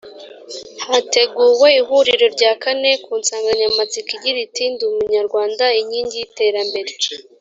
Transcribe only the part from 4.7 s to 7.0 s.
ndi umunyarwanda inkingi y’iterambere